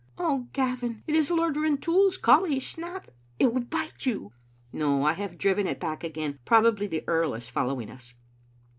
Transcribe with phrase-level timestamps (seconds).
[0.17, 3.11] "Oh, Gavin, it is Lord Rintoul's collie Snap.
[3.37, 4.31] It will bite you.""
[4.73, 6.39] No, I have driven it back again.
[6.43, 8.15] Probably the earl is following us.